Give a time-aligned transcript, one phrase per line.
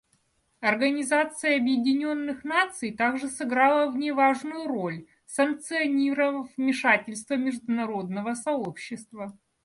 [0.61, 9.37] Организация Объединенных Наций также сыграла в ней важную роль, санкционировав вмешательство международного сообщества.